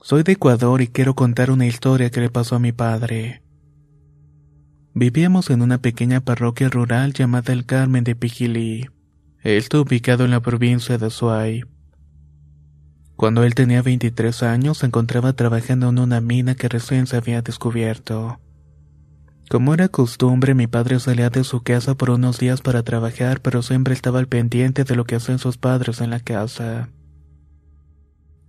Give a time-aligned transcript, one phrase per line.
[0.00, 3.42] Soy de Ecuador y quiero contar una historia que le pasó a mi padre.
[4.92, 8.88] Vivíamos en una pequeña parroquia rural llamada El Carmen de Pijilí.
[9.42, 11.64] Está ubicado en la provincia de Azuay.
[13.16, 17.42] Cuando él tenía 23 años se encontraba trabajando en una mina que recién se había
[17.42, 18.38] descubierto.
[19.48, 23.62] Como era costumbre, mi padre salía de su casa por unos días para trabajar, pero
[23.62, 26.88] siempre estaba al pendiente de lo que hacían sus padres en la casa.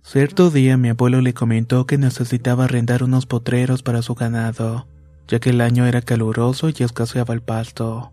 [0.08, 4.86] Cierto día mi abuelo le comentó que necesitaba arrendar unos potreros para su ganado,
[5.26, 8.12] ya que el año era caluroso y escaseaba el pasto.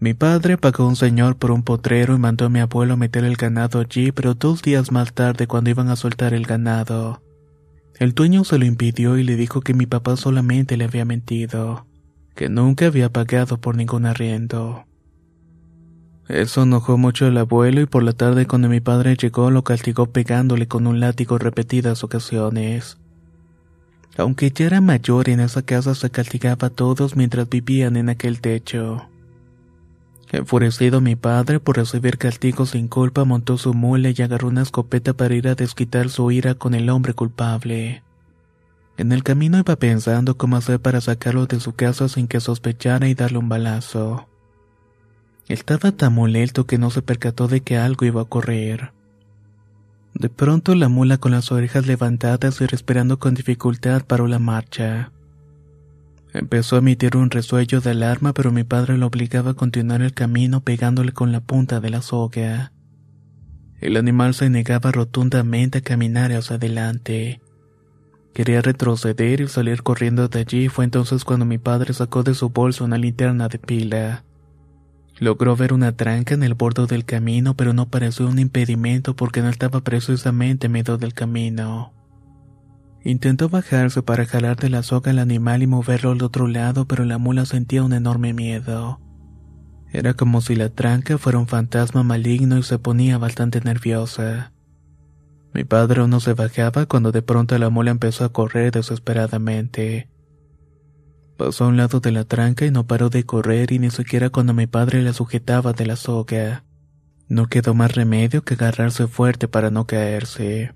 [0.00, 3.36] Mi padre pagó un señor por un potrero y mandó a mi abuelo meter el
[3.36, 7.22] ganado allí, pero dos días más tarde, cuando iban a soltar el ganado,
[8.00, 11.86] el dueño se lo impidió y le dijo que mi papá solamente le había mentido,
[12.34, 14.84] que nunca había pagado por ningún arriendo.
[16.30, 20.06] Eso enojó mucho al abuelo y por la tarde cuando mi padre llegó lo castigó
[20.06, 22.98] pegándole con un látigo repetidas ocasiones.
[24.16, 28.40] Aunque ya era mayor en esa casa se castigaba a todos mientras vivían en aquel
[28.40, 29.08] techo.
[30.30, 35.14] Enfurecido mi padre por recibir castigo sin culpa montó su mula y agarró una escopeta
[35.14, 38.04] para ir a desquitar su ira con el hombre culpable.
[38.96, 43.08] En el camino iba pensando cómo hacer para sacarlo de su casa sin que sospechara
[43.08, 44.29] y darle un balazo.
[45.50, 48.92] Estaba tan molesto que no se percató de que algo iba a ocurrir.
[50.14, 55.10] De pronto la mula con las orejas levantadas y respirando con dificultad paró la marcha.
[56.32, 60.14] Empezó a emitir un resuello de alarma, pero mi padre lo obligaba a continuar el
[60.14, 62.70] camino pegándole con la punta de la soga.
[63.80, 67.40] El animal se negaba rotundamente a caminar hacia adelante.
[68.34, 70.68] Quería retroceder y salir corriendo de allí.
[70.68, 74.24] Fue entonces cuando mi padre sacó de su bolso una linterna de pila.
[75.20, 79.42] Logró ver una tranca en el borde del camino, pero no pareció un impedimento porque
[79.42, 81.92] no estaba precisamente en medio del camino.
[83.04, 87.04] Intentó bajarse para jalar de la soga al animal y moverlo al otro lado, pero
[87.04, 88.98] la mula sentía un enorme miedo.
[89.92, 94.52] Era como si la tranca fuera un fantasma maligno y se ponía bastante nerviosa.
[95.52, 100.08] Mi padre no se bajaba cuando de pronto la mula empezó a correr desesperadamente.
[101.40, 104.28] Pasó a un lado de la tranca y no paró de correr y ni siquiera
[104.28, 106.64] cuando mi padre la sujetaba de la soga.
[107.28, 110.74] No quedó más remedio que agarrarse fuerte para no caerse.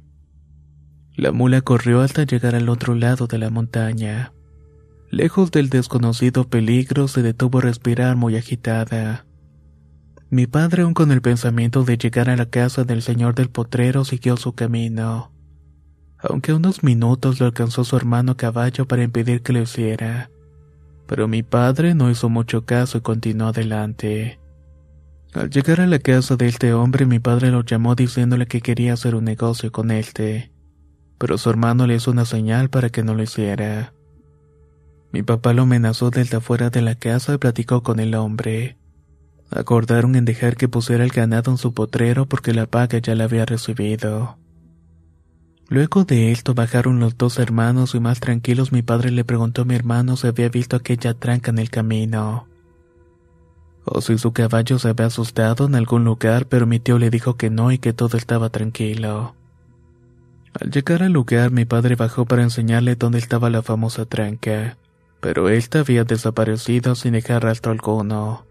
[1.14, 4.32] La mula corrió hasta llegar al otro lado de la montaña.
[5.10, 9.26] Lejos del desconocido peligro se detuvo a respirar muy agitada.
[10.30, 14.06] Mi padre, aún con el pensamiento de llegar a la casa del señor del potrero,
[14.06, 15.30] siguió su camino.
[16.16, 20.30] Aunque unos minutos lo alcanzó su hermano a caballo para impedir que lo hiciera
[21.06, 24.38] pero mi padre no hizo mucho caso y continuó adelante.
[25.32, 28.92] Al llegar a la casa de este hombre, mi padre lo llamó diciéndole que quería
[28.92, 30.52] hacer un negocio con este,
[31.18, 33.92] pero su hermano le hizo una señal para que no lo hiciera.
[35.12, 38.78] Mi papá lo amenazó desde afuera de la casa y platicó con el hombre.
[39.50, 43.24] Acordaron en dejar que pusiera el ganado en su potrero porque la paga ya la
[43.24, 44.38] había recibido.
[45.68, 49.64] Luego de esto bajaron los dos hermanos y más tranquilos mi padre le preguntó a
[49.64, 52.46] mi hermano si había visto aquella tranca en el camino.
[53.86, 57.36] O si su caballo se había asustado en algún lugar, pero mi tío le dijo
[57.36, 59.34] que no y que todo estaba tranquilo.
[60.58, 64.76] Al llegar al lugar mi padre bajó para enseñarle dónde estaba la famosa tranca,
[65.20, 68.46] pero ésta había desaparecido sin dejar rastro alguno.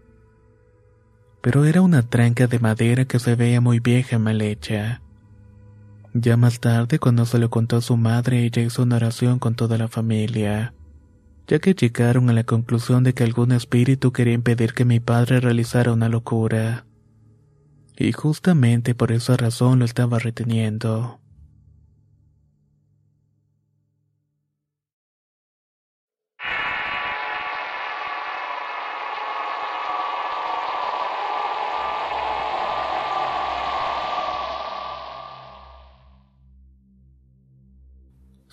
[1.40, 5.00] Pero era una tranca de madera que se veía muy vieja y mal hecha.
[6.16, 9.56] Ya más tarde, cuando se lo contó a su madre, ella hizo una oración con
[9.56, 10.72] toda la familia,
[11.48, 15.40] ya que llegaron a la conclusión de que algún espíritu quería impedir que mi padre
[15.40, 16.86] realizara una locura.
[17.96, 21.18] Y justamente por esa razón lo estaba reteniendo.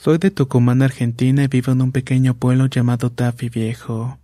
[0.03, 4.18] Soy de Tucumán, Argentina y vivo en un pequeño pueblo llamado Tafi Viejo.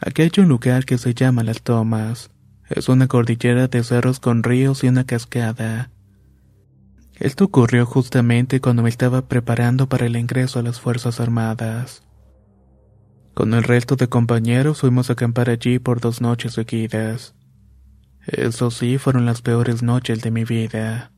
[0.00, 2.30] Aquí hay un lugar que se llama Las Tomas.
[2.70, 5.90] Es una cordillera de cerros con ríos y una cascada.
[7.16, 12.04] Esto ocurrió justamente cuando me estaba preparando para el ingreso a las Fuerzas Armadas.
[13.34, 17.34] Con el resto de compañeros fuimos a acampar allí por dos noches seguidas.
[18.24, 21.10] Eso sí, fueron las peores noches de mi vida.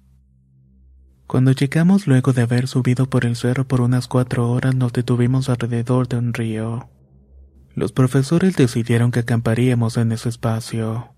[1.29, 5.51] Cuando llegamos luego de haber subido por el cerro por unas cuatro horas nos detuvimos
[5.51, 6.89] alrededor de un río.
[7.75, 11.15] Los profesores decidieron que acamparíamos en ese espacio.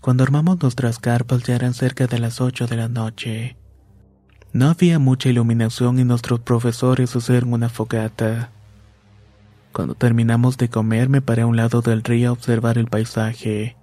[0.00, 3.58] Cuando armamos nuestras carpas ya eran cerca de las ocho de la noche.
[4.54, 8.50] No había mucha iluminación y nuestros profesores hicieron una fogata.
[9.72, 13.76] Cuando terminamos de comer me paré a un lado del río a observar el paisaje.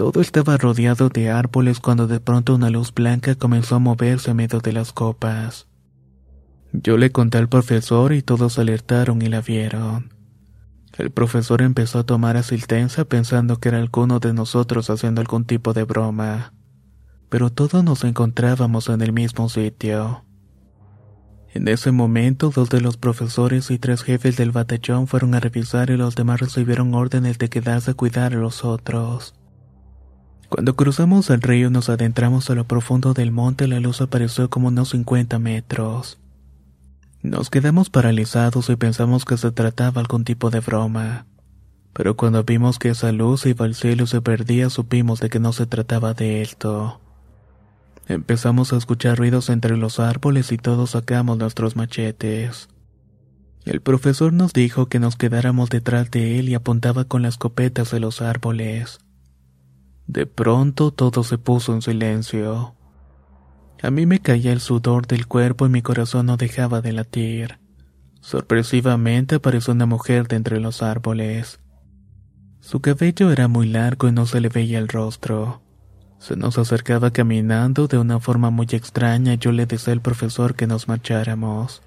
[0.00, 4.38] Todo estaba rodeado de árboles cuando de pronto una luz blanca comenzó a moverse en
[4.38, 5.68] medio de las copas.
[6.72, 10.14] Yo le conté al profesor y todos alertaron y la vieron.
[10.96, 15.74] El profesor empezó a tomar asistencia pensando que era alguno de nosotros haciendo algún tipo
[15.74, 16.54] de broma,
[17.28, 20.24] pero todos nos encontrábamos en el mismo sitio.
[21.52, 25.90] En ese momento, dos de los profesores y tres jefes del batallón fueron a revisar
[25.90, 29.34] y los demás recibieron órdenes de quedarse a cuidar a los otros.
[30.50, 34.66] Cuando cruzamos el río nos adentramos a lo profundo del monte, la luz apareció como
[34.66, 36.18] unos 50 metros.
[37.22, 41.24] Nos quedamos paralizados y pensamos que se trataba algún tipo de broma.
[41.92, 45.38] Pero cuando vimos que esa luz iba al cielo y se perdía, supimos de que
[45.38, 47.00] no se trataba de esto.
[48.08, 52.68] Empezamos a escuchar ruidos entre los árboles y todos sacamos nuestros machetes.
[53.64, 57.92] El profesor nos dijo que nos quedáramos detrás de él y apuntaba con las escopetas
[57.92, 58.98] de los árboles.
[60.10, 62.74] De pronto todo se puso en silencio.
[63.80, 67.60] A mí me caía el sudor del cuerpo y mi corazón no dejaba de latir.
[68.20, 71.60] Sorpresivamente apareció una mujer de entre los árboles.
[72.58, 75.62] Su cabello era muy largo y no se le veía el rostro.
[76.18, 80.56] Se nos acercaba caminando de una forma muy extraña y yo le decía al profesor
[80.56, 81.82] que nos marcháramos.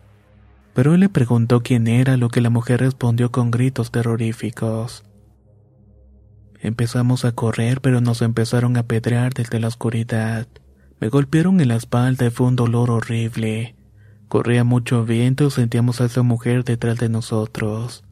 [0.74, 5.04] Pero él le preguntó quién era, lo que la mujer respondió con gritos terroríficos.
[6.64, 10.48] Empezamos a correr, pero nos empezaron a pedrear desde la oscuridad.
[11.02, 13.76] Me golpearon en la espalda y fue un dolor horrible.
[14.30, 18.06] Corría mucho viento y sentíamos a esa mujer detrás de nosotros.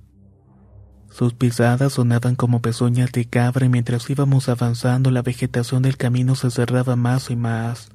[1.10, 6.36] Sus pisadas sonaban como pezuñas de cabra y mientras íbamos avanzando la vegetación del camino
[6.36, 7.90] se cerraba más y más,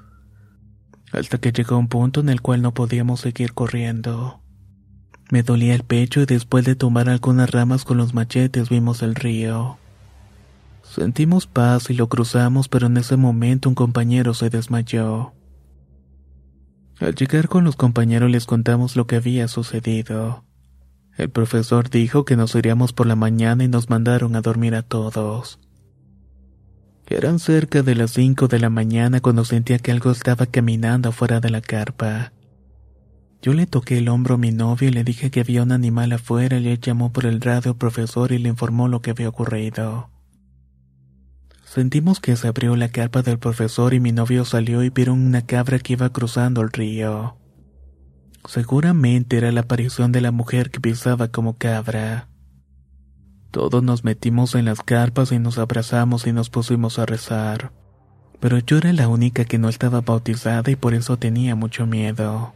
[1.13, 4.41] hasta que llegó un punto en el cual no podíamos seguir corriendo.
[5.31, 9.15] Me dolía el pecho y después de tomar algunas ramas con los machetes vimos el
[9.15, 9.77] río.
[10.97, 15.35] Sentimos paz y lo cruzamos, pero en ese momento un compañero se desmayó.
[16.99, 20.47] Al llegar con los compañeros les contamos lo que había sucedido.
[21.19, 24.81] El profesor dijo que nos iríamos por la mañana y nos mandaron a dormir a
[24.81, 25.61] todos.
[27.09, 31.41] Eran cerca de las cinco de la mañana cuando sentía que algo estaba caminando afuera
[31.41, 32.33] de la carpa.
[33.43, 36.13] Yo le toqué el hombro a mi novio y le dije que había un animal
[36.13, 40.16] afuera y él llamó por el radio profesor y le informó lo que había ocurrido.
[41.77, 45.43] Sentimos que se abrió la carpa del profesor y mi novio salió y vieron una
[45.43, 47.37] cabra que iba cruzando el río.
[48.49, 52.29] Seguramente era la aparición de la mujer que pisaba como cabra.
[53.51, 57.73] Todos nos metimos en las carpas y nos abrazamos y nos pusimos a rezar.
[58.41, 62.55] Pero yo era la única que no estaba bautizada y por eso tenía mucho miedo.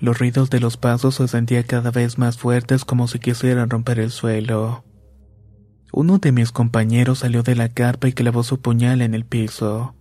[0.00, 4.00] Los ruidos de los pasos se sentían cada vez más fuertes como si quisieran romper
[4.00, 4.82] el suelo.
[5.94, 9.94] Uno de mis compañeros salió de la carpa y clavó su puñal en el piso.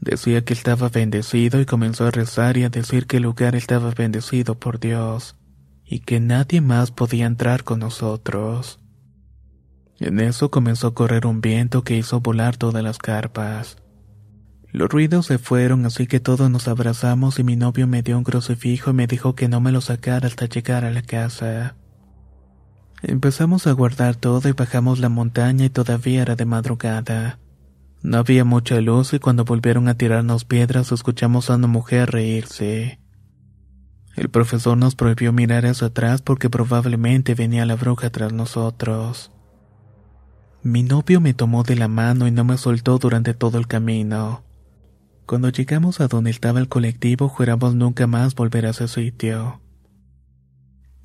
[0.00, 3.92] Decía que estaba bendecido y comenzó a rezar y a decir que el lugar estaba
[3.92, 5.36] bendecido por Dios
[5.84, 8.80] y que nadie más podía entrar con nosotros.
[10.00, 13.76] En eso comenzó a correr un viento que hizo volar todas las carpas.
[14.72, 18.24] Los ruidos se fueron así que todos nos abrazamos y mi novio me dio un
[18.24, 21.76] crucifijo y me dijo que no me lo sacara hasta llegar a la casa.
[23.06, 27.38] Empezamos a guardar todo y bajamos la montaña y todavía era de madrugada.
[28.02, 32.98] No había mucha luz y cuando volvieron a tirarnos piedras escuchamos a una mujer reírse.
[34.16, 39.30] El profesor nos prohibió mirar hacia atrás porque probablemente venía la bruja tras nosotros.
[40.62, 44.44] Mi novio me tomó de la mano y no me soltó durante todo el camino.
[45.26, 49.60] Cuando llegamos a donde estaba el colectivo, juramos nunca más volver a ese sitio.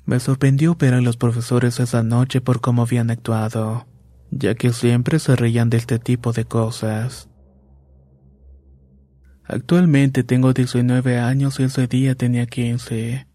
[0.06, 3.86] Me sorprendió ver a los profesores esa noche por cómo habían actuado
[4.30, 7.28] ya que siempre se reían de este tipo de cosas.
[9.44, 13.26] Actualmente tengo 19 años y ese día tenía 15.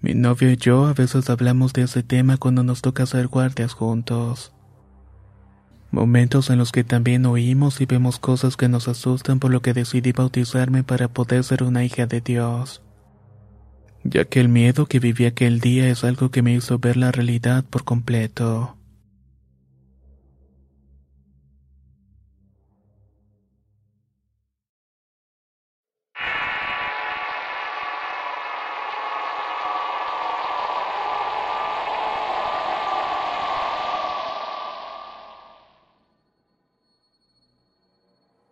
[0.00, 3.74] Mi novio y yo a veces hablamos de ese tema cuando nos toca hacer guardias
[3.74, 4.52] juntos.
[5.90, 9.74] Momentos en los que también oímos y vemos cosas que nos asustan por lo que
[9.74, 12.82] decidí bautizarme para poder ser una hija de Dios.
[14.08, 17.10] Ya que el miedo que viví aquel día es algo que me hizo ver la
[17.10, 18.76] realidad por completo.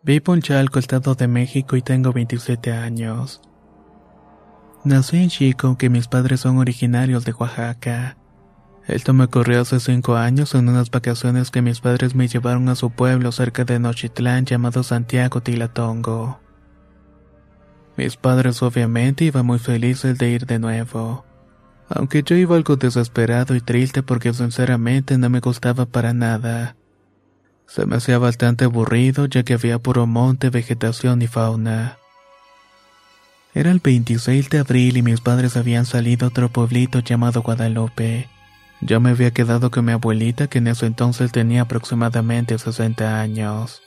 [0.03, 3.41] Vivo en Chalco, Estado de México y tengo 27 años.
[4.85, 8.19] Nací en Chico, aunque mis padres son originarios de Oaxaca.
[8.87, 12.75] Esto me ocurrió hace 5 años en unas vacaciones que mis padres me llevaron a
[12.75, 16.39] su pueblo cerca de Nochitlán llamado Santiago Tilatongo.
[17.97, 21.25] Mis padres obviamente iban muy felices de ir de nuevo,
[21.89, 26.77] aunque yo iba algo desesperado y triste porque sinceramente no me gustaba para nada.
[27.67, 31.97] Se me hacía bastante aburrido ya que había puro monte, vegetación y fauna.
[33.55, 38.29] Era el 26 de abril y mis padres habían salido a otro pueblito llamado Guadalupe.
[38.81, 43.81] Yo me había quedado con mi abuelita que en ese entonces tenía aproximadamente 60 años.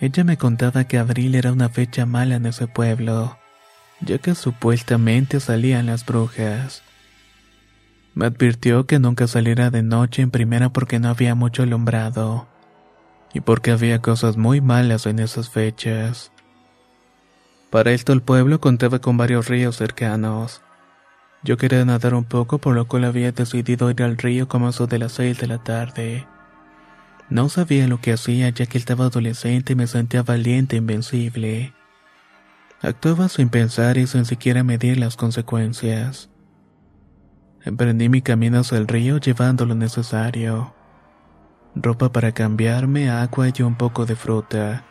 [0.00, 3.36] Ella me contaba que abril era una fecha mala en ese pueblo,
[4.00, 6.82] ya que supuestamente salían las brujas.
[8.14, 12.48] Me advirtió que nunca saliera de noche en primera porque no había mucho alumbrado
[13.34, 16.32] y porque había cosas muy malas en esas fechas.
[17.70, 20.62] Para esto el pueblo contaba con varios ríos cercanos.
[21.44, 24.86] Yo quería nadar un poco por lo cual había decidido ir al río como eso
[24.86, 26.26] de las seis de la tarde.
[27.28, 31.74] No sabía lo que hacía ya que estaba adolescente y me sentía valiente e invencible.
[32.80, 36.30] Actuaba sin pensar y sin siquiera medir las consecuencias.
[37.62, 40.74] Emprendí mi camino hacia el río llevando lo necesario.
[41.74, 44.84] Ropa para cambiarme, agua y un poco de fruta.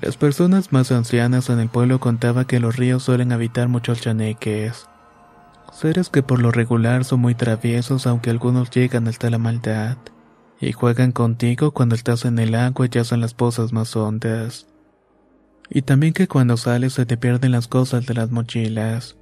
[0.00, 4.88] Las personas más ancianas en el pueblo contaban que los ríos suelen habitar muchos chaneques.
[5.72, 9.96] Seres que por lo regular son muy traviesos aunque algunos llegan hasta la maldad.
[10.60, 14.66] Y juegan contigo cuando estás en el agua y hacen las pozas más hondas.
[15.68, 19.16] Y también que cuando sales se te pierden las cosas de las mochilas.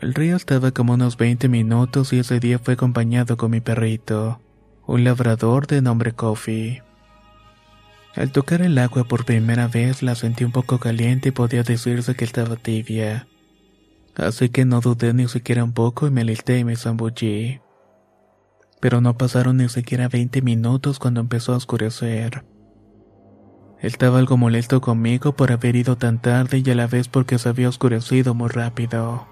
[0.00, 4.40] El río estaba como unos 20 minutos y ese día fue acompañado con mi perrito,
[4.86, 6.82] un labrador de nombre Coffee.
[8.16, 12.14] Al tocar el agua por primera vez la sentí un poco caliente y podía decirse
[12.14, 13.26] que estaba tibia.
[14.14, 17.60] Así que no dudé ni siquiera un poco y me alisté y me zambullí.
[18.80, 22.44] Pero no pasaron ni siquiera 20 minutos cuando empezó a oscurecer.
[23.80, 27.48] Estaba algo molesto conmigo por haber ido tan tarde y a la vez porque se
[27.48, 29.26] había oscurecido muy rápido.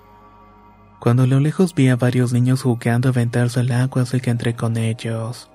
[1.01, 4.31] Cuando a lo lejos vi a varios niños jugando a aventarse al agua, así que
[4.31, 5.51] entré con ellos.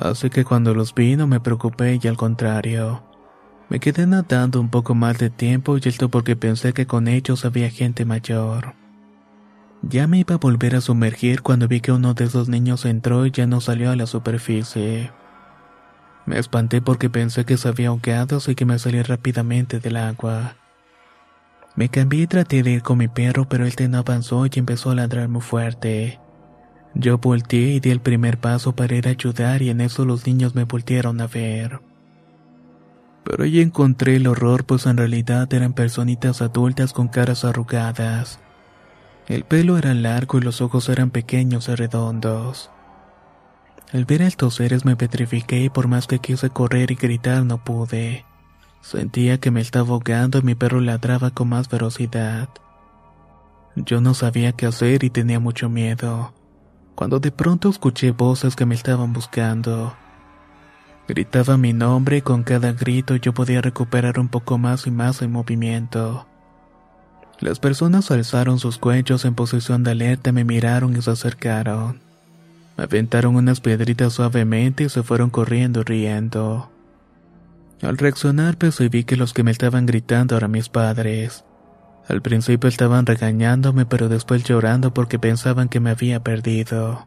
[0.00, 3.02] Así que cuando los vi no me preocupé y al contrario.
[3.68, 7.44] Me quedé nadando un poco más de tiempo y esto porque pensé que con ellos
[7.44, 8.74] había gente mayor.
[9.82, 13.26] Ya me iba a volver a sumergir cuando vi que uno de esos niños entró
[13.26, 15.10] y ya no salió a la superficie.
[16.24, 20.56] Me espanté porque pensé que se había ahogado así que me salí rápidamente del agua.
[21.76, 24.90] Me cambié y traté de ir con mi perro, pero él no avanzó y empezó
[24.90, 26.18] a ladrar muy fuerte.
[26.94, 30.26] Yo volteé y di el primer paso para ir a ayudar y en eso los
[30.26, 31.80] niños me voltearon a ver.
[33.24, 38.40] Pero ahí encontré el horror pues en realidad eran personitas adultas con caras arrugadas.
[39.28, 42.70] El pelo era largo y los ojos eran pequeños y redondos.
[43.92, 47.44] Al ver a estos seres me petrifiqué y por más que quise correr y gritar
[47.44, 48.24] no pude.
[48.80, 52.48] Sentía que me estaba ahogando y mi perro ladraba con más velocidad.
[53.76, 56.32] Yo no sabía qué hacer y tenía mucho miedo,
[56.94, 59.94] cuando de pronto escuché voces que me estaban buscando.
[61.08, 65.22] Gritaba mi nombre y con cada grito yo podía recuperar un poco más y más
[65.22, 66.26] el movimiento.
[67.40, 72.00] Las personas alzaron sus cuellos en posición de alerta, me miraron y se acercaron.
[72.76, 76.70] Me aventaron unas piedritas suavemente y se fueron corriendo riendo.
[77.82, 81.44] Al reaccionar percibí que los que me estaban gritando eran mis padres.
[82.10, 87.06] Al principio estaban regañándome pero después llorando porque pensaban que me había perdido.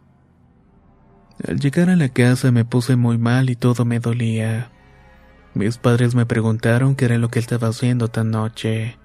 [1.46, 4.72] Al llegar a la casa me puse muy mal y todo me dolía.
[5.56, 8.98] Mis padres me preguntaron qué era lo que estaba haciendo tan noche.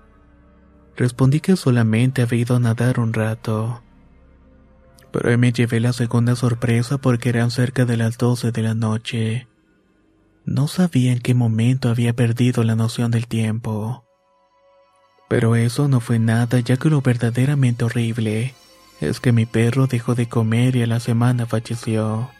[0.96, 3.82] Respondí que solamente había ido a nadar un rato.
[5.10, 9.48] Pero me llevé la segunda sorpresa porque eran cerca de las 12 de la noche.
[10.44, 14.07] No sabía en qué momento había perdido la noción del tiempo.
[15.28, 18.54] Pero eso no fue nada ya que lo verdaderamente horrible
[19.00, 22.30] es que mi perro dejó de comer y a la semana falleció.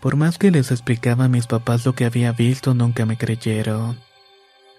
[0.00, 3.98] Por más que les explicaba a mis papás lo que había visto, nunca me creyeron.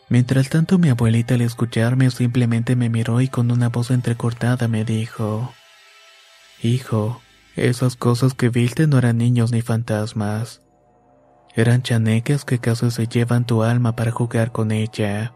[0.07, 4.85] Mientras tanto mi abuelita al escucharme simplemente me miró y con una voz entrecortada me
[4.85, 5.53] dijo,
[6.61, 7.21] Hijo,
[7.55, 10.61] esas cosas que viste no eran niños ni fantasmas.
[11.55, 15.33] Eran chaneques que casi se llevan tu alma para jugar con ella.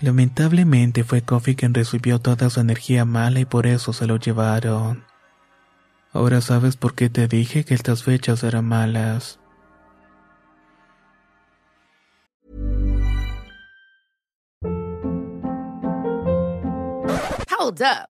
[0.00, 5.04] Lamentablemente fue Kofi quien recibió toda su energía mala y por eso se lo llevaron.
[6.12, 9.38] Ahora sabes por qué te dije que estas fechas eran malas.
[17.58, 18.15] Hold up.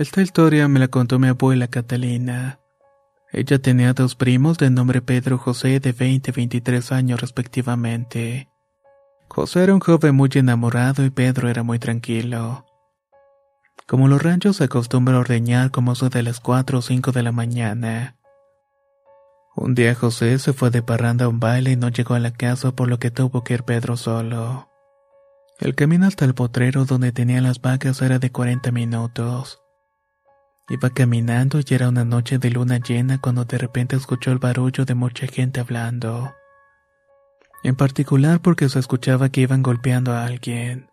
[0.00, 2.58] Esta historia me la contó mi abuela Catalina.
[3.32, 8.48] Ella tenía dos primos de nombre Pedro José de 20 y 23 años respectivamente.
[9.28, 12.64] José era un joven muy enamorado y Pedro era muy tranquilo.
[13.86, 17.22] Como los ranchos se acostumbra a ordeñar como eso de las 4 o 5 de
[17.22, 18.16] la mañana.
[19.54, 22.32] Un día José se fue de parranda a un baile y no llegó a la
[22.32, 24.70] casa por lo que tuvo que ir Pedro solo.
[25.58, 29.59] El camino hasta el potrero donde tenían las vacas era de 40 minutos.
[30.70, 34.84] Iba caminando y era una noche de luna llena cuando de repente escuchó el barullo
[34.84, 36.32] de mucha gente hablando.
[37.64, 40.88] En particular porque se escuchaba que iban golpeando a alguien.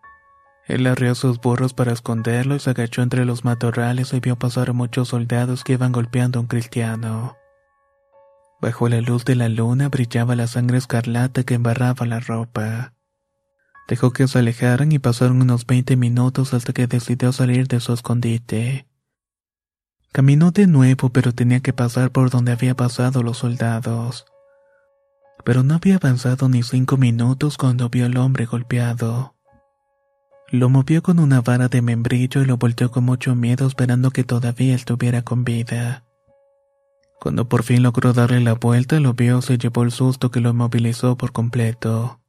[0.66, 4.72] Él arrió sus burros para esconderlo y se agachó entre los matorrales y vio pasar
[4.72, 7.38] a muchos soldados que iban golpeando a un cristiano.
[8.60, 12.94] Bajo la luz de la luna brillaba la sangre escarlata que embarraba la ropa.
[13.88, 17.94] Dejó que se alejaran y pasaron unos veinte minutos hasta que decidió salir de su
[17.94, 18.88] escondite.
[20.12, 24.26] Caminó de nuevo, pero tenía que pasar por donde había pasado los soldados.
[25.44, 29.36] Pero no había avanzado ni cinco minutos cuando vio al hombre golpeado.
[30.50, 34.24] Lo movió con una vara de membrillo y lo volteó con mucho miedo esperando que
[34.24, 36.04] todavía estuviera con vida.
[37.20, 40.52] Cuando por fin logró darle la vuelta, lo vio se llevó el susto que lo
[40.52, 42.20] inmovilizó por completo.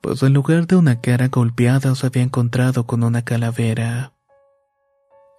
[0.00, 4.12] Pues en lugar de una cara golpeada se había encontrado con una calavera.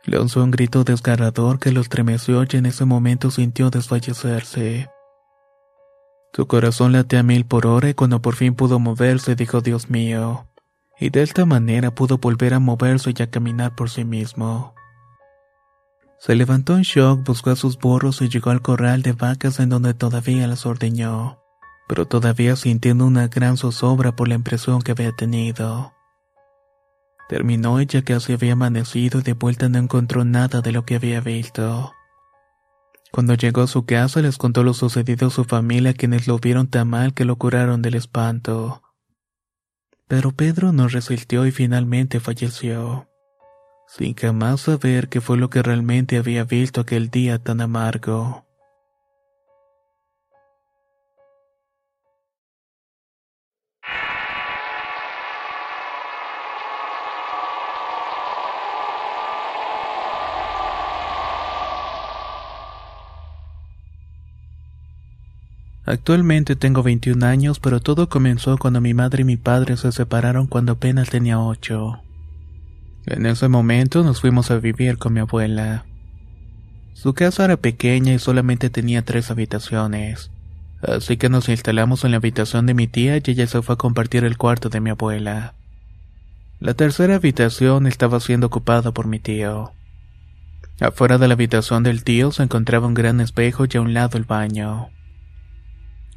[0.06, 4.90] Lanzó un grito desgarrador que lo estremeció y en ese momento sintió desfallecerse.
[6.34, 9.90] Su corazón late a mil por hora y cuando por fin pudo moverse dijo Dios
[9.90, 10.48] mío,
[11.00, 14.74] y de esta manera pudo volver a moverse y a caminar por sí mismo.
[16.20, 19.70] Se levantó en shock, buscó a sus burros y llegó al corral de vacas en
[19.70, 21.40] donde todavía las ordeñó,
[21.88, 25.94] pero todavía sintiendo una gran zozobra por la impresión que había tenido.
[27.34, 30.98] Terminó ella que casi había amanecido y de vuelta no encontró nada de lo que
[30.98, 31.92] había visto.
[33.12, 36.68] Cuando llegó a su casa les contó lo sucedido a su familia quienes lo vieron
[36.68, 38.84] tan mal que lo curaron del espanto.
[40.08, 43.10] Pero Pedro no resistió y finalmente falleció,
[43.88, 48.46] sin jamás saber qué fue lo que realmente había visto aquel día tan amargo.
[65.86, 70.48] Actualmente tengo 21 años, pero todo comenzó cuando mi madre y mi padre se separaron
[70.48, 72.02] cuando apenas tenía 8.
[73.08, 75.86] En ese momento nos fuimos a vivir con mi abuela.
[76.94, 80.32] Su casa era pequeña y solamente tenía tres habitaciones,
[80.82, 83.78] así que nos instalamos en la habitación de mi tía y ella se fue a
[83.78, 85.54] compartir el cuarto de mi abuela.
[86.62, 89.74] La tercera habitación estaba siendo ocupada por mi tío.
[90.80, 94.18] Afuera de la habitación del tío se encontraba un gran espejo y a un lado
[94.18, 94.88] el baño.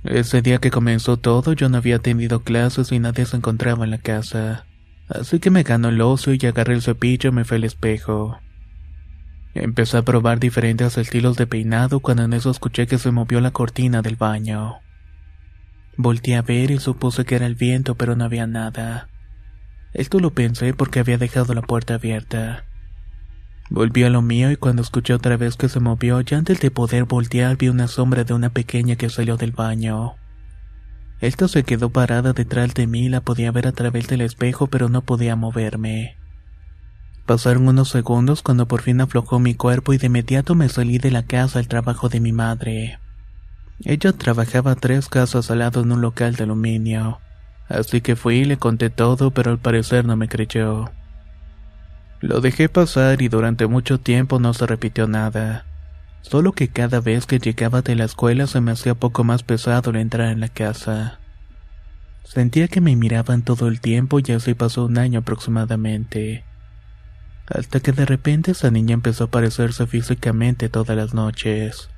[0.05, 3.91] Ese día que comenzó todo yo no había tenido clases y nadie se encontraba en
[3.91, 4.67] la casa.
[5.09, 8.39] Así que me ganó el ocio y agarré el cepillo y me fue al espejo.
[9.55, 13.53] Empecé a probar diferentes estilos de peinado cuando en eso escuché que se movió la
[13.53, 14.81] cortina del baño.
[15.97, 19.09] Volté a ver y supuse que era el viento pero no había nada.
[19.95, 22.66] Esto lo pensé porque había dejado la puerta abierta.
[23.69, 26.71] Volví a lo mío y cuando escuché otra vez que se movió, ya antes de
[26.71, 30.15] poder voltear vi una sombra de una pequeña que salió del baño.
[31.21, 34.89] Esta se quedó parada detrás de mí, la podía ver a través del espejo pero
[34.89, 36.17] no podía moverme.
[37.25, 41.11] Pasaron unos segundos cuando por fin aflojó mi cuerpo y de inmediato me salí de
[41.11, 43.01] la casa al trabajo de mi madre.
[43.85, 47.19] Ella trabajaba tres casas al lado en un local de aluminio,
[47.69, 50.91] así que fui y le conté todo pero al parecer no me creyó.
[52.21, 55.67] Lo dejé pasar y durante mucho tiempo no se repitió nada.
[56.23, 59.91] Solo que cada vez que llegaba de la escuela se me hacía poco más pesado
[59.91, 61.21] el entrar en la casa.
[62.25, 66.45] Sentía que me miraban todo el tiempo y así pasó un año aproximadamente.
[67.49, 71.91] Hasta que de repente esa niña empezó a aparecerse físicamente todas las noches.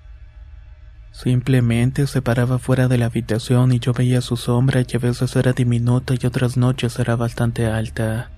[1.12, 5.34] Simplemente se paraba fuera de la habitación y yo veía su sombra y a veces
[5.36, 8.30] era diminuta y otras noches era bastante alta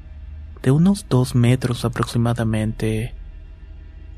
[0.63, 3.15] de unos dos metros aproximadamente.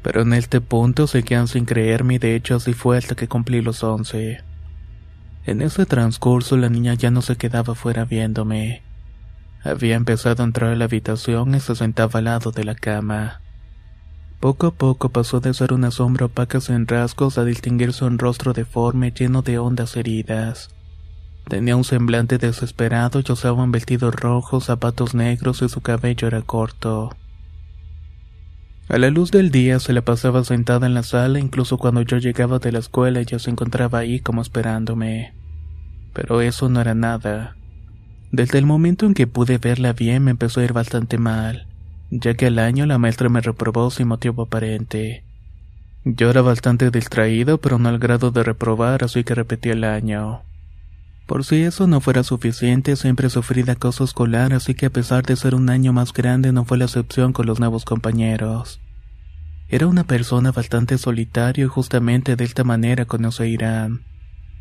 [0.02, 3.28] Pero en este punto se quedan sin creerme y de hecho así fue hasta que
[3.28, 4.42] cumplí los once.
[5.44, 8.82] En ese transcurso la niña ya no se quedaba fuera viéndome.
[9.64, 13.40] Había empezado a entrar a la habitación y se sentaba al lado de la cama.
[14.40, 18.52] Poco a poco pasó de ser una sombra opaca sin rasgos a distinguirse un rostro
[18.52, 20.70] deforme lleno de hondas heridas.
[21.48, 26.42] Tenía un semblante desesperado y usaba un vestido rojo, zapatos negros y su cabello era
[26.42, 27.10] corto.
[28.88, 32.18] A la luz del día se la pasaba sentada en la sala incluso cuando yo
[32.18, 35.34] llegaba de la escuela ella se encontraba ahí como esperándome.
[36.12, 37.56] Pero eso no era nada.
[38.32, 41.66] Desde el momento en que pude verla bien me empezó a ir bastante mal.
[42.10, 45.24] ya que al año la maestra me reprobó sin motivo aparente.
[46.04, 50.42] Yo era bastante distraído, pero no al grado de reprobar, así que repetí el año.
[51.32, 55.24] Por si eso no fuera suficiente, siempre sufrí de acoso escolar, así que a pesar
[55.24, 58.82] de ser un año más grande no fue la excepción con los nuevos compañeros.
[59.66, 64.04] Era una persona bastante solitario y justamente de esta manera conocí a Irán,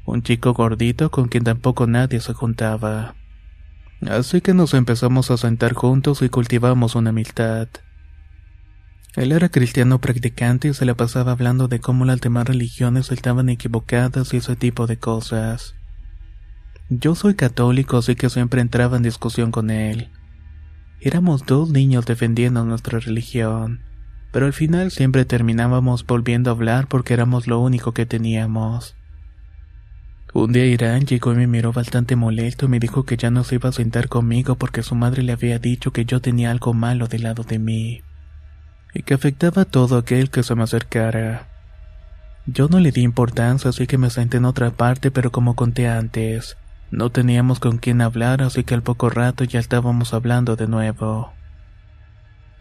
[0.05, 3.15] un chico gordito con quien tampoco nadie se juntaba.
[4.09, 7.67] Así que nos empezamos a sentar juntos y cultivamos una amistad.
[9.17, 13.49] Él era cristiano practicante y se la pasaba hablando de cómo las demás religiones estaban
[13.49, 15.75] equivocadas y ese tipo de cosas.
[16.91, 20.11] Yo soy católico, así que siempre entraba en discusión con él.
[20.99, 23.81] Éramos dos niños defendiendo nuestra religión
[24.31, 28.95] pero al final siempre terminábamos volviendo a hablar porque éramos lo único que teníamos.
[30.33, 33.43] Un día Irán llegó y me miró bastante molesto y me dijo que ya no
[33.43, 36.73] se iba a sentar conmigo porque su madre le había dicho que yo tenía algo
[36.73, 38.01] malo del lado de mí
[38.93, 41.47] y que afectaba a todo aquel que se me acercara.
[42.45, 45.89] Yo no le di importancia así que me senté en otra parte pero como conté
[45.89, 46.55] antes,
[46.91, 51.33] no teníamos con quién hablar así que al poco rato ya estábamos hablando de nuevo.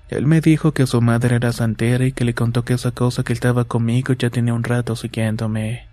[0.09, 3.23] Él me dijo que su madre era santera y que le contó que esa cosa
[3.23, 5.87] que estaba conmigo ya tenía un rato siguiéndome.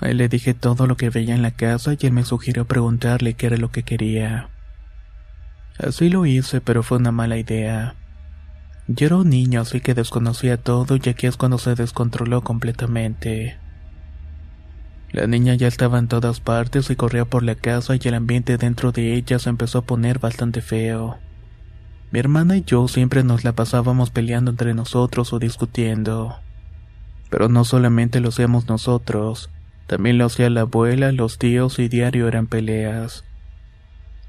[0.00, 2.66] A él le dije todo lo que veía en la casa y él me sugirió
[2.66, 4.48] preguntarle qué era lo que quería.
[5.78, 7.94] Así lo hice, pero fue una mala idea.
[8.88, 13.58] Yo era un niño, así que desconocía todo y aquí es cuando se descontroló completamente.
[15.16, 18.58] La niña ya estaba en todas partes y corría por la casa y el ambiente
[18.58, 21.16] dentro de ella se empezó a poner bastante feo.
[22.10, 26.36] Mi hermana y yo siempre nos la pasábamos peleando entre nosotros o discutiendo.
[27.30, 29.48] Pero no solamente lo hacíamos nosotros,
[29.86, 33.24] también lo hacía la abuela, los tíos y diario eran peleas.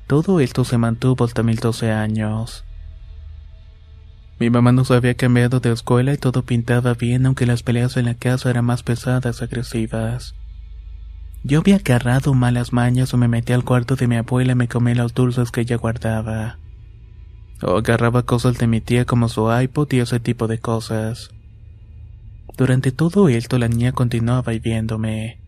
[0.07, 2.63] Todo esto se mantuvo hasta mis 12 años.
[4.39, 8.05] Mi mamá nos había cambiado de escuela y todo pintaba bien aunque las peleas en
[8.05, 10.33] la casa eran más pesadas, agresivas.
[11.47, 14.67] Yo había agarrado malas mañas o me metí al cuarto de mi abuela y me
[14.67, 16.57] comí los dulces que ella guardaba
[17.61, 21.31] o agarraba cosas de mi tía como su iPod y ese tipo de cosas.
[22.57, 25.39] Durante todo esto la niña continuaba viéndome.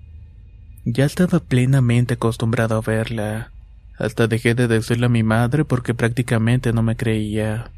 [0.86, 3.52] Ya estaba plenamente acostumbrado a verla.
[3.98, 7.72] Hasta dejé de decirle a mi madre porque prácticamente no me creía.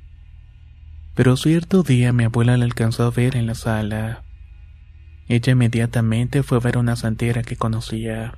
[1.15, 4.23] Pero cierto día mi abuela la alcanzó a ver en la sala.
[5.31, 8.37] Ella inmediatamente fue a ver una santera que conocía.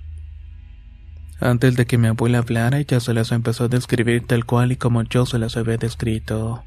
[1.39, 4.75] Antes de que mi abuela hablara, ella se las empezó a describir tal cual y
[4.75, 6.63] como yo se las había descrito.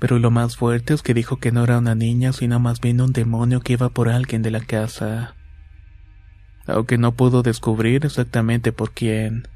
[0.00, 3.00] Pero lo más fuerte es que dijo que no era una niña, sino más bien
[3.00, 5.36] un demonio que iba por alguien de la casa.
[6.66, 9.46] Aunque no pudo descubrir exactamente por quién.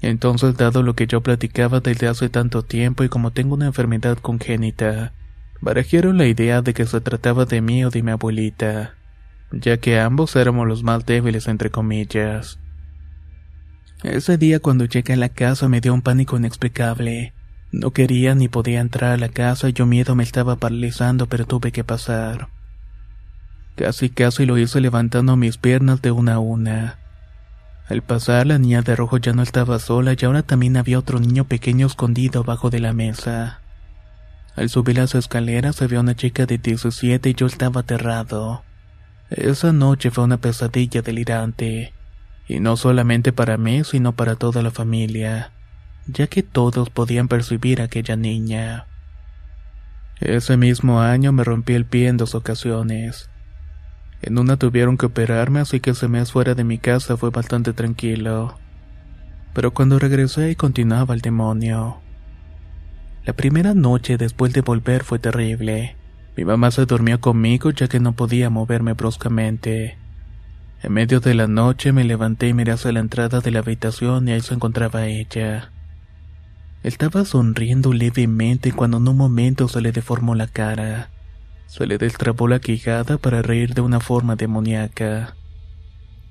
[0.00, 4.18] Entonces, dado lo que yo platicaba desde hace tanto tiempo y como tengo una enfermedad
[4.18, 5.12] congénita,
[5.60, 8.94] barajearon la idea de que se trataba de mí o de mi abuelita,
[9.50, 12.58] ya que ambos éramos los más débiles entre comillas.
[14.02, 17.32] Ese día cuando llegué a la casa me dio un pánico inexplicable.
[17.72, 21.46] No quería ni podía entrar a la casa y yo miedo me estaba paralizando pero
[21.46, 22.48] tuve que pasar.
[23.74, 26.98] Casi casi lo hice levantando mis piernas de una a una.
[27.88, 31.20] Al pasar la niña de rojo ya no estaba sola y ahora también había otro
[31.20, 33.60] niño pequeño escondido abajo de la mesa.
[34.56, 38.64] Al subir las escaleras había una chica de 17 y yo estaba aterrado.
[39.28, 41.92] Esa noche fue una pesadilla delirante.
[42.48, 45.52] Y no solamente para mí, sino para toda la familia,
[46.06, 48.86] ya que todos podían percibir a aquella niña.
[50.20, 53.28] Ese mismo año me rompí el pie en dos ocasiones.
[54.22, 57.74] En una tuvieron que operarme, así que ese mes fuera de mi casa fue bastante
[57.74, 58.58] tranquilo.
[59.52, 62.00] Pero cuando regresé continuaba el demonio.
[63.26, 65.96] La primera noche después de volver fue terrible.
[66.36, 69.98] Mi mamá se dormía conmigo ya que no podía moverme bruscamente.
[70.80, 74.28] En medio de la noche me levanté y miré hacia la entrada de la habitación
[74.28, 75.72] y ahí se encontraba ella.
[76.84, 81.10] Estaba sonriendo levemente cuando en un momento se le deformó la cara.
[81.66, 85.34] Se le destrabó la quijada para reír de una forma demoníaca.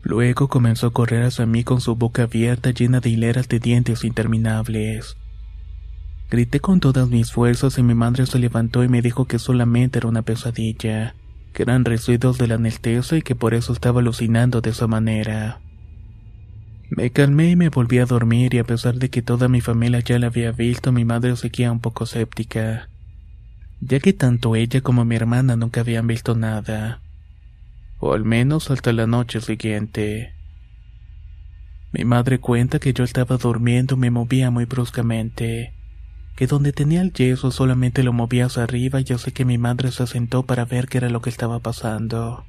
[0.02, 4.06] Luego comenzó a correr hacia mí con su boca abierta llena de hileras de dientes
[4.06, 5.18] interminables.
[6.30, 10.00] Grité con todas mis fuerzas y mi madre se levantó y me dijo que solamente
[10.00, 11.16] era una pesadilla
[11.56, 15.62] que eran residuos de la anestesia y que por eso estaba alucinando de esa manera.
[16.90, 20.02] Me calmé y me volví a dormir y a pesar de que toda mi familia
[20.02, 22.90] ya la había visto, mi madre seguía un poco escéptica,
[23.80, 27.02] ya que tanto ella como mi hermana nunca habían visto nada,
[28.00, 30.34] o al menos hasta la noche siguiente.
[31.94, 35.75] Mi madre cuenta que yo estaba durmiendo y me movía muy bruscamente,
[36.36, 39.92] que donde tenía el yeso solamente lo movía hacia arriba y sé que mi madre
[39.92, 42.46] se sentó para ver qué era lo que estaba pasando.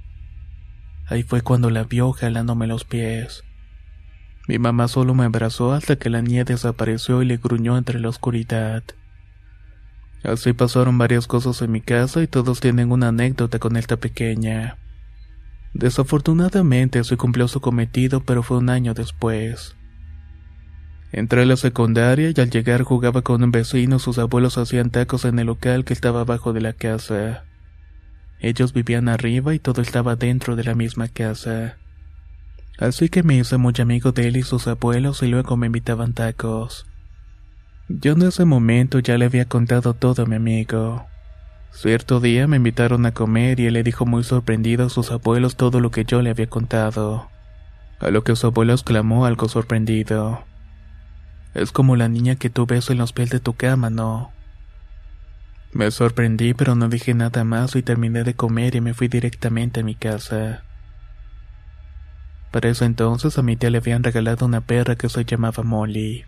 [1.07, 3.45] Ahí fue cuando la vio jalándome los pies.
[4.49, 8.09] Mi mamá solo me abrazó hasta que la niña desapareció y le gruñó entre la
[8.09, 8.83] oscuridad.
[10.25, 14.79] Así pasaron varias cosas en mi casa y todos tienen una anécdota con esta pequeña.
[15.75, 19.77] Desafortunadamente se cumplió su cometido, pero fue un año después.
[21.17, 25.25] Entré a la secundaria y al llegar jugaba con un vecino, sus abuelos hacían tacos
[25.25, 27.45] en el local que estaba abajo de la casa.
[28.39, 31.79] Ellos vivían arriba y todo estaba dentro de la misma casa.
[32.79, 36.13] Así que me hice muy amigo de él y sus abuelos y luego me invitaban
[36.13, 36.85] tacos.
[37.89, 41.07] Yo en ese momento ya le había contado todo a mi amigo.
[41.71, 45.57] Cierto día me invitaron a comer y él le dijo muy sorprendido a sus abuelos
[45.57, 47.31] todo lo que yo le había contado.
[48.01, 50.45] A lo que su abuelo exclamó algo sorprendido.
[51.57, 54.31] Es como la niña que tú ves en los pies de tu cama, ¿no?
[55.73, 59.81] Me sorprendí pero no dije nada más y terminé de comer y me fui directamente
[59.81, 60.65] a mi casa.
[62.51, 66.27] Para ese entonces a mi tía le habían regalado una perra que se llamaba Molly.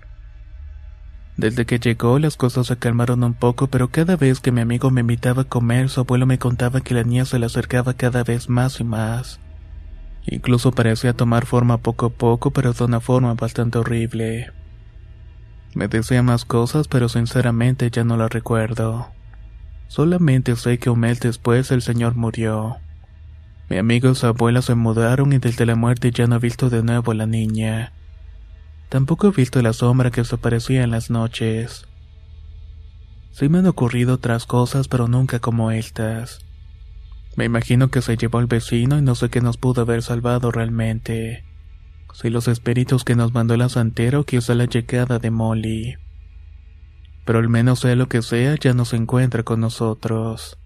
[1.37, 4.91] Desde que llegó las cosas se calmaron un poco, pero cada vez que mi amigo
[4.91, 8.25] me invitaba a comer, su abuelo me contaba que la niña se le acercaba cada
[8.25, 9.41] vez más y más.
[10.25, 14.53] Incluso parecía tomar forma poco a poco, pero de una forma bastante horrible.
[15.79, 19.13] Me decía más cosas, pero sinceramente ya no la recuerdo.
[19.87, 22.79] Solamente sé que un mes después el señor murió.
[23.71, 26.69] Mi amigo y su abuela se mudaron y desde la muerte ya no he visto
[26.69, 27.93] de nuevo a la niña.
[28.89, 31.87] Tampoco he visto la sombra que se aparecía en las noches.
[33.31, 36.41] Sí me han ocurrido otras cosas, pero nunca como estas.
[37.37, 40.51] Me imagino que se llevó al vecino y no sé qué nos pudo haber salvado
[40.51, 41.45] realmente.
[42.13, 45.97] Si los espíritus que nos mandó la santera o quizá la llegada de Molly.
[47.25, 50.59] Pero al menos sea lo que sea, ya no se encuentra con nosotros.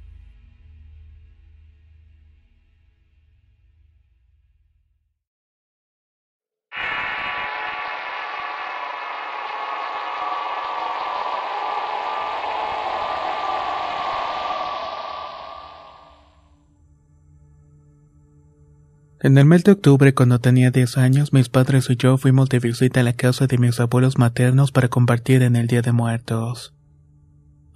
[19.25, 22.59] En el mes de octubre, cuando tenía 10 años, mis padres y yo fuimos de
[22.59, 26.75] visita a la casa de mis abuelos maternos para compartir en el Día de Muertos.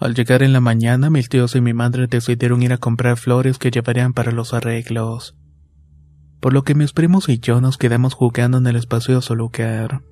[0.00, 3.58] Al llegar en la mañana, mis tíos y mi madre decidieron ir a comprar flores
[3.58, 5.36] que llevarían para los arreglos.
[6.40, 10.02] Por lo que mis primos y yo nos quedamos jugando en el espacioso lugar.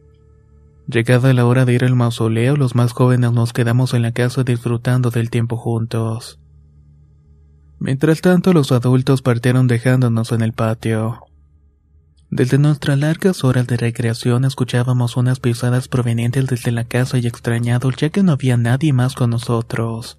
[0.87, 4.45] Llegada la hora de ir al mausoleo, los más jóvenes nos quedamos en la casa
[4.45, 6.39] disfrutando del tiempo juntos.
[7.85, 11.27] Mientras tanto, los adultos partieron dejándonos en el patio.
[12.31, 17.95] Desde nuestras largas horas de recreación escuchábamos unas pisadas provenientes desde la casa y extrañados
[17.97, 20.19] ya que no había nadie más con nosotros.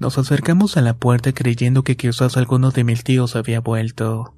[0.00, 4.34] Nos acercamos a la puerta creyendo que quizás alguno de mis tíos había vuelto.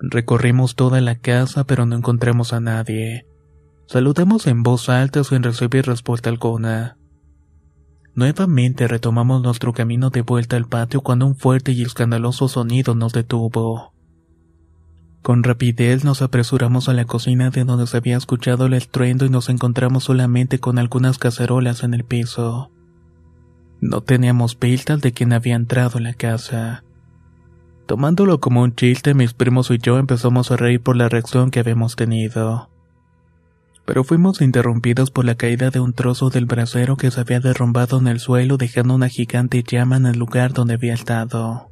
[0.00, 3.28] Recorrimos toda la casa pero no encontramos a nadie.
[3.86, 6.96] Saludamos en voz alta sin recibir respuesta alguna.
[8.14, 13.14] Nuevamente retomamos nuestro camino de vuelta al patio cuando un fuerte y escandaloso sonido nos
[13.14, 13.94] detuvo.
[15.22, 19.30] Con rapidez nos apresuramos a la cocina de donde se había escuchado el estruendo y
[19.30, 22.70] nos encontramos solamente con algunas cacerolas en el piso.
[23.80, 26.84] No teníamos pistas de quién había entrado en la casa.
[27.86, 31.60] Tomándolo como un chiste, mis primos y yo empezamos a reír por la reacción que
[31.60, 32.71] habíamos tenido
[33.84, 37.98] pero fuimos interrumpidos por la caída de un trozo del brasero que se había derrumbado
[37.98, 41.68] en el suelo dejando una gigante llama en el lugar donde había estado.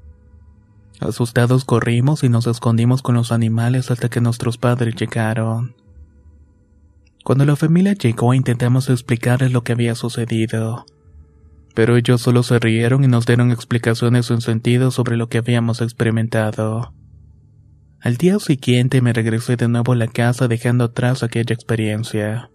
[1.01, 5.75] Asustados corrimos y nos escondimos con los animales hasta que nuestros padres llegaron.
[7.25, 10.85] Cuando la familia llegó intentamos explicarles lo que había sucedido,
[11.75, 15.81] pero ellos solo se rieron y nos dieron explicaciones sin sentido sobre lo que habíamos
[15.81, 16.93] experimentado.
[18.03, 22.51] Al día siguiente me regresé de nuevo a la casa dejando atrás aquella experiencia.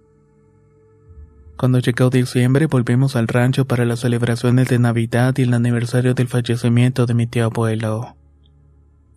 [1.55, 6.27] Cuando llegó diciembre volvimos al rancho para las celebraciones de Navidad y el aniversario del
[6.27, 8.17] fallecimiento de mi tío abuelo.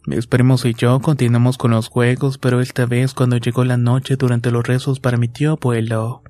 [0.07, 4.17] Mis primos y yo continuamos con los juegos, pero esta vez cuando llegó la noche
[4.17, 6.23] durante los rezos para mi tío abuelo,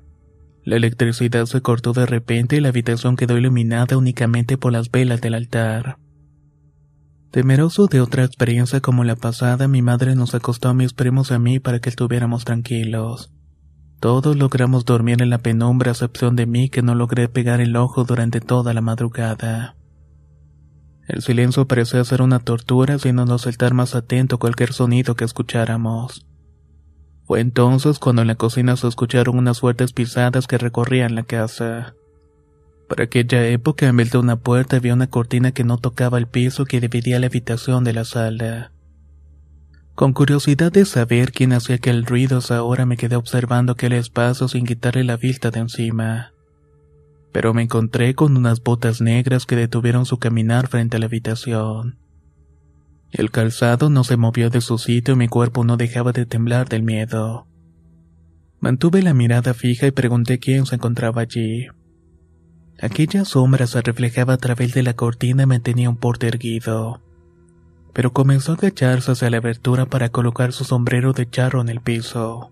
[0.63, 5.19] la electricidad se cortó de repente y la habitación quedó iluminada únicamente por las velas
[5.19, 5.97] del altar.
[7.31, 11.37] Temeroso de otra experiencia como la pasada, mi madre nos acostó a mis primos a
[11.37, 13.31] mí para que estuviéramos tranquilos.
[13.99, 17.75] Todos logramos dormir en la penumbra a excepción de mí que no logré pegar el
[17.75, 19.75] ojo durante toda la madrugada.
[21.07, 26.25] El silencio parecía ser una tortura haciéndonos estar más atento cualquier sonido que escucháramos.
[27.25, 31.93] Fue entonces cuando en la cocina se escucharon unas fuertes pisadas que recorrían la casa.
[32.89, 36.25] Para aquella época, en vez de una puerta había una cortina que no tocaba el
[36.25, 38.71] piso que dividía la habitación de la sala.
[39.93, 44.65] Con curiosidad de saber quién hacía aquel ruido, ahora me quedé observando aquel espacio sin
[44.65, 46.33] quitarle la vista de encima.
[47.31, 51.99] Pero me encontré con unas botas negras que detuvieron su caminar frente a la habitación.
[53.11, 56.67] El calzado no se movió de su sitio y mi cuerpo no dejaba de temblar
[56.67, 57.45] del miedo.
[58.59, 61.67] Mantuve la mirada fija y pregunté quién se encontraba allí.
[62.81, 67.01] Aquella sombra se reflejaba a través de la cortina y mantenía un porte erguido
[67.93, 71.81] pero comenzó a agacharse hacia la abertura para colocar su sombrero de charro en el
[71.81, 72.51] piso.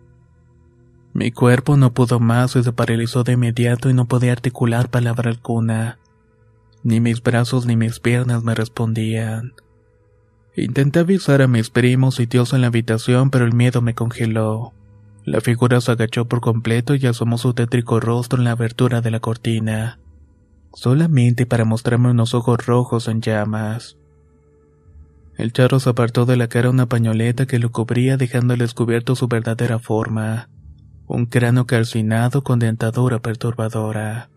[1.13, 5.29] Mi cuerpo no pudo más y se paralizó de inmediato y no podía articular palabra
[5.29, 5.99] alguna.
[6.83, 9.53] Ni mis brazos ni mis piernas me respondían.
[10.55, 14.73] Intenté avisar a mis primos y tíos en la habitación, pero el miedo me congeló.
[15.23, 19.11] La figura se agachó por completo y asomó su tétrico rostro en la abertura de
[19.11, 19.99] la cortina,
[20.73, 23.97] solamente para mostrarme unos ojos rojos en llamas.
[25.37, 29.27] El charro se apartó de la cara una pañoleta que lo cubría dejándole descubierto su
[29.27, 30.49] verdadera forma.
[31.05, 34.29] Un cráneo calcinado con dentadura perturbadora.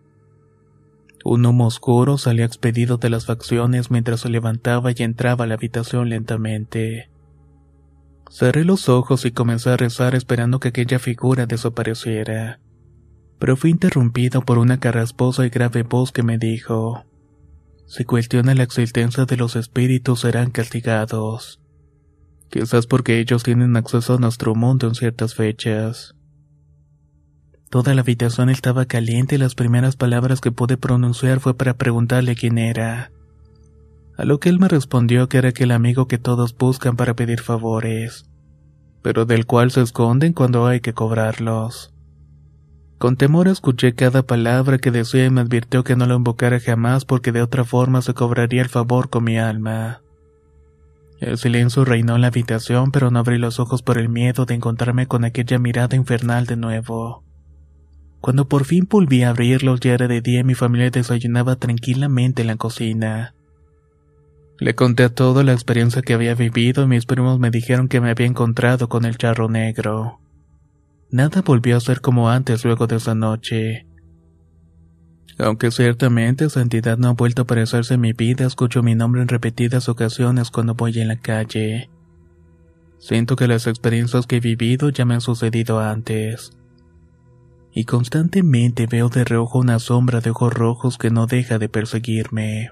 [1.23, 5.55] Un humo oscuro salía expedido de las facciones mientras se levantaba y entraba a la
[5.55, 7.09] habitación lentamente.
[8.29, 12.59] Cerré los ojos y comencé a rezar esperando que aquella figura desapareciera.
[13.41, 17.05] Pero fui interrumpido por una carrasposa y grave voz que me dijo:
[17.87, 21.59] si cuestiona la existencia de los espíritus serán castigados.
[22.51, 26.15] Quizás porque ellos tienen acceso a nuestro mundo en ciertas fechas.
[27.71, 32.35] Toda la habitación estaba caliente y las primeras palabras que pude pronunciar fue para preguntarle
[32.35, 33.11] quién era.
[34.17, 37.41] A lo que él me respondió que era aquel amigo que todos buscan para pedir
[37.41, 38.29] favores,
[39.01, 41.90] pero del cual se esconden cuando hay que cobrarlos.
[43.01, 47.03] Con temor escuché cada palabra que decía y me advirtió que no lo invocara jamás
[47.03, 50.03] porque de otra forma se cobraría el favor con mi alma.
[51.19, 54.53] El silencio reinó en la habitación, pero no abrí los ojos por el miedo de
[54.53, 57.23] encontrarme con aquella mirada infernal de nuevo.
[58.19, 62.43] Cuando por fin volví a abrirlos ya era de día y mi familia desayunaba tranquilamente
[62.43, 63.33] en la cocina.
[64.59, 67.99] Le conté a todo la experiencia que había vivido y mis primos me dijeron que
[67.99, 70.19] me había encontrado con el charro negro.
[71.11, 73.85] Nada volvió a ser como antes luego de esa noche.
[75.37, 79.21] Aunque ciertamente esa entidad no ha vuelto a aparecerse en mi vida, escucho mi nombre
[79.21, 81.89] en repetidas ocasiones cuando voy en la calle.
[82.97, 86.57] Siento que las experiencias que he vivido ya me han sucedido antes.
[87.73, 92.71] Y constantemente veo de reojo una sombra de ojos rojos que no deja de perseguirme.